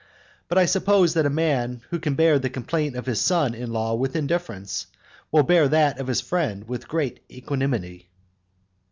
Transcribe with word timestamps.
But 0.47 0.57
I 0.57 0.65
suppose 0.65 1.13
that 1.13 1.27
a 1.27 1.29
man 1.29 1.81
who 1.91 1.99
can 1.99 2.15
bear 2.15 2.39
the 2.39 2.49
complaint 2.49 2.95
of 2.95 3.05
his 3.05 3.21
son 3.21 3.53
in 3.53 3.71
law 3.71 3.93
with 3.93 4.15
indifference, 4.15 4.87
will 5.31 5.43
bear 5.43 5.67
that 5.67 5.99
of 5.99 6.07
his 6.07 6.21
friend 6.21 6.67
with 6.67 6.87
great 6.87 7.19
equanimity. 7.29 8.09